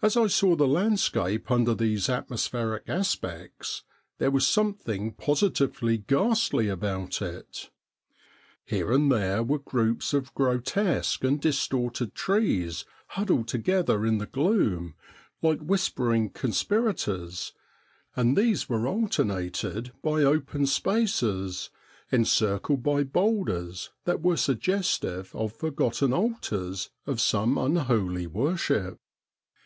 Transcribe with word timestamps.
As 0.00 0.16
I 0.16 0.28
saw 0.28 0.54
the 0.54 0.68
landscape 0.68 1.50
under 1.50 1.74
these 1.74 2.08
atmospheric 2.08 2.84
aspects, 2.88 3.82
there 4.18 4.30
was 4.30 4.46
something 4.46 5.10
positively 5.12 5.98
ghastly 5.98 6.68
about 6.68 7.20
it. 7.20 7.70
Here 8.64 8.92
and 8.92 9.10
there 9.10 9.42
were 9.42 9.58
groups 9.58 10.14
of 10.14 10.32
grotesque 10.34 11.24
and 11.24 11.40
distorted 11.40 12.14
trees 12.14 12.84
huddled 13.08 13.48
together 13.48 14.06
in 14.06 14.18
the 14.18 14.26
gloom, 14.28 14.94
like 15.42 15.58
whispering 15.58 16.30
conspirators, 16.30 17.52
and 18.14 18.36
these 18.38 18.68
were 18.68 18.86
alternated 18.86 19.90
by 20.00 20.22
open 20.22 20.66
spaces 20.66 21.70
encircled 22.12 22.84
by 22.84 23.02
boulders 23.02 23.90
that 24.04 24.22
were 24.22 24.36
suggestive 24.36 25.34
of 25.34 25.52
forgotten 25.54 26.12
altars 26.12 26.90
of 27.04 27.20
some 27.20 27.58
unholy 27.58 28.28
worship. 28.28 29.00